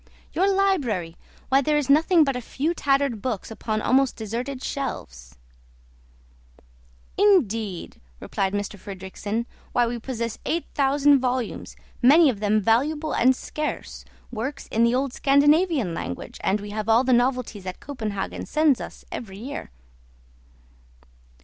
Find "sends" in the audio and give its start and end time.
18.47-18.81